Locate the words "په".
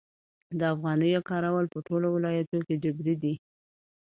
1.73-1.79